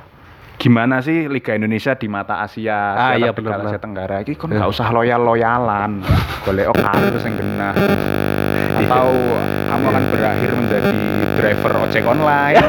[0.60, 3.72] gimana sih Liga Indonesia di mata Asia Ah, Asia iya, benar-benar.
[3.72, 4.60] Asia Tenggara iki kon Iya.
[4.60, 6.04] nggak usah loyal loyalan
[6.42, 7.74] boleh oh karir yang genah
[8.78, 9.08] atau
[9.66, 10.92] kamu akan berakhir menjadi
[11.34, 12.60] driver ojek online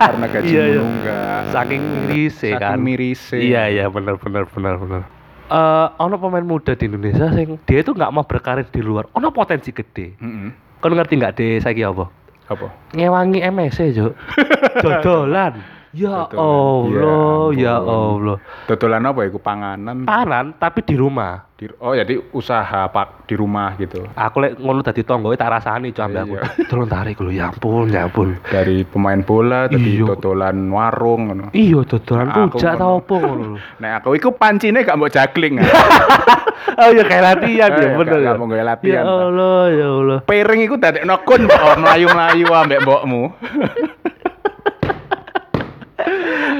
[0.00, 0.80] karena gaji Iya, iya.
[0.80, 2.78] menunggak saking miris Saking kan.
[2.78, 3.36] mirise.
[3.36, 5.02] Iya iya benar benar benar benar.
[5.48, 9.08] Eh, ono pemain muda di Indonesia sing dia itu nggak mau berkarir di luar.
[9.12, 10.16] Ono potensi gede.
[10.16, 10.48] Mm-mm.
[10.78, 12.04] Kau ngerti nggak deh saya apa?
[12.48, 14.12] Apa Ngewangi MSC, Juk.
[14.80, 15.77] Dodolan.
[15.90, 16.36] Ya Dodolan.
[16.36, 17.74] Allah, Ya ya.
[17.80, 18.36] Allah.
[18.64, 21.48] dodolan apa ya iku panganan Panan tapi di rumah.
[21.56, 25.90] Di- oh jadi usaha pak di rumah gitu Aku lek ngono dadi tonggo tak rasani
[25.90, 26.34] cok ambek aku.
[26.34, 26.44] Iya.
[26.70, 28.28] Tolong tarik lho, ya ampun, ya ampun.
[28.44, 30.12] dari pemain bola tadi Iya.
[30.12, 31.46] dodolan warung ngono.
[31.50, 33.56] Iya, dodolan rujak tau apa ngono.
[33.82, 35.56] Nah, aku iku pancine gak mau juggling.
[35.58, 35.66] ah.
[36.78, 38.38] Oh ya kayak latihan ya, Eh, bener gak- ya.
[38.38, 39.02] mau latihan, Ya.
[39.02, 40.18] Allah, ya Allah.
[40.22, 43.22] Piring iku dadekno kun kok mlayu-mlayu ambek mbokmu.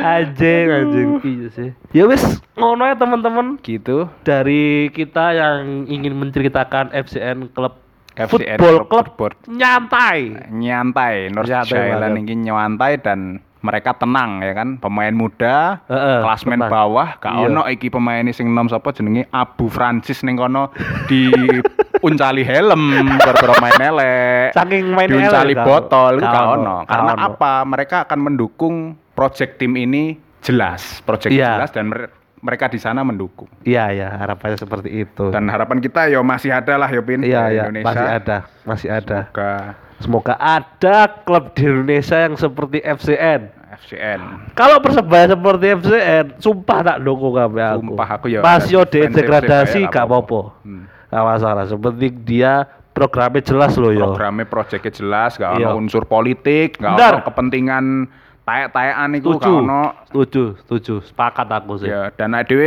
[0.01, 1.09] Anjing, anjing.
[1.21, 1.69] Iya sih.
[1.91, 2.23] Ya wis,
[2.55, 3.59] ngono ya teman-teman.
[3.59, 4.07] Gitu.
[4.23, 7.79] Dari kita yang ingin menceritakan FCN klub
[8.15, 9.33] FCN Football Club Football.
[9.49, 10.19] nyantai.
[10.51, 12.19] nyantai North banget.
[12.19, 16.71] ini nyantai dan mereka tenang ya kan pemain muda Heeh, klasmen tenang.
[16.73, 17.47] bawah gak Iya.
[17.49, 20.71] ono iki pemain ini sing nom sapa jenenge Abu Francis ning kono
[21.11, 21.27] di
[21.99, 22.83] uncali helm
[23.19, 28.19] gara-gara main elek Saking main diuncali elek, gak- botol gak ono, karena apa mereka akan
[28.21, 31.59] mendukung project tim ini jelas project Iya.
[31.59, 35.35] jelas dan mer- mereka di sana mendukung Iya ya harapannya seperti itu.
[35.35, 38.37] dan harapan kita yo masih ada lah yo Pin iya di ya Indonesia masih ada
[38.63, 39.19] masih ada.
[39.27, 39.51] Semoga
[39.99, 43.51] Semoga ada klub di Indonesia yang seperti FCN.
[43.77, 44.21] FCN
[44.55, 47.83] Kalau persebaya seperti FCN, sumpah tak dukung kami aku.
[47.85, 50.55] Sumpah aku ya Masih fans degradasi gak apa-apa.
[50.63, 50.87] Hmm.
[51.05, 51.67] Gak masalah.
[51.67, 54.07] Sepenting dia programnya jelas loh yo.
[54.09, 55.67] programnya proyeknya jelas gak Iya.
[55.69, 57.85] ono unsur politik gak ono kepentingan
[58.49, 59.45] taek-taekan itu Setuju.
[59.45, 60.95] gak ono Setuju, setuju.
[61.05, 61.89] Sepakat aku sih.
[61.89, 62.63] ya dan ADW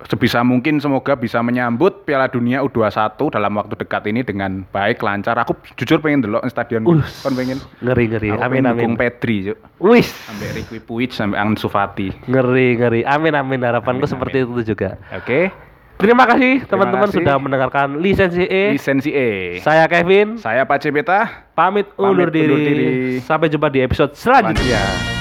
[0.00, 2.94] sebisa mungkin semoga bisa menyambut Piala Dunia U21
[3.28, 7.18] dalam waktu dekat ini dengan baik lancar aku jujur pengen delok di stadion Us.
[7.20, 8.28] kan pengen Ngeri ngeri.
[8.30, 8.94] aku amin amin.
[8.94, 10.06] Pedri yuk Wis.
[10.22, 13.00] sampai Ricky Puig sampai Ansu Fati Ngeri ngeri.
[13.02, 15.02] Amin amin harapanku Amin, seperti itu juga.
[15.10, 15.50] oke
[15.98, 18.70] Terima kasih teman-teman sudah mendengarkan lisensi E.
[18.70, 22.46] lisensi E Saya Kevin, saya Pak Cipeta pamit, Pamit undur, diri.
[22.46, 22.88] undur diri.
[23.18, 24.78] Sampai jumpa di episode selanjutnya.
[24.78, 25.17] selanjutnya